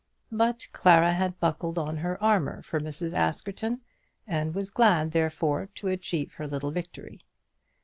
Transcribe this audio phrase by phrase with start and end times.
[0.31, 3.13] But Clara had buckled on her armour for Mrs.
[3.13, 3.81] Askerton,
[4.25, 7.19] and was glad, therefore, to achieve her little victory.